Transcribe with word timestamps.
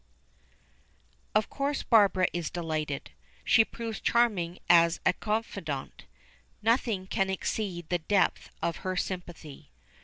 Of 1.35 1.47
course 1.47 1.83
Barbara 1.83 2.25
is 2.33 2.49
delighted. 2.49 3.11
She 3.43 3.63
proves 3.63 3.99
charming 3.99 4.57
as 4.67 4.99
a 5.05 5.13
confidante. 5.13 6.05
Nothing 6.63 7.05
can 7.05 7.29
exceed 7.29 7.87
the 7.89 7.99
depth 7.99 8.49
of 8.63 8.77
her 8.77 8.95
sympathy. 8.97 9.69